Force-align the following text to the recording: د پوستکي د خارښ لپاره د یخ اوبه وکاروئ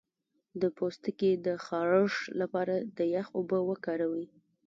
د 0.61 0.63
پوستکي 0.77 1.31
د 1.45 1.47
خارښ 1.65 2.13
لپاره 2.39 2.75
د 2.97 2.99
یخ 3.15 3.27
اوبه 3.37 3.59
وکاروئ 3.69 4.27